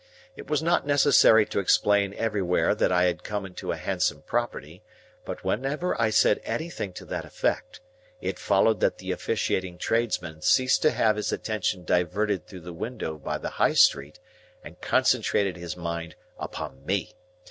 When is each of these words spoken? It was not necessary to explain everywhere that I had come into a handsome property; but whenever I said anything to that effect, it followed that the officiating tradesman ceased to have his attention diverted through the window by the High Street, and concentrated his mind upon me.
It 0.35 0.49
was 0.49 0.63
not 0.63 0.87
necessary 0.87 1.45
to 1.45 1.59
explain 1.59 2.15
everywhere 2.15 2.73
that 2.73 2.91
I 2.91 3.03
had 3.03 3.21
come 3.23 3.45
into 3.45 3.71
a 3.71 3.77
handsome 3.77 4.23
property; 4.23 4.81
but 5.25 5.43
whenever 5.43 5.93
I 6.01 6.09
said 6.09 6.41
anything 6.43 6.91
to 6.93 7.05
that 7.05 7.23
effect, 7.23 7.81
it 8.19 8.39
followed 8.39 8.79
that 8.79 8.97
the 8.97 9.11
officiating 9.11 9.77
tradesman 9.77 10.41
ceased 10.41 10.81
to 10.81 10.89
have 10.89 11.17
his 11.17 11.31
attention 11.31 11.85
diverted 11.85 12.47
through 12.47 12.61
the 12.61 12.73
window 12.73 13.19
by 13.19 13.37
the 13.37 13.49
High 13.61 13.73
Street, 13.73 14.19
and 14.63 14.81
concentrated 14.81 15.55
his 15.55 15.77
mind 15.77 16.15
upon 16.39 16.83
me. 16.83 17.13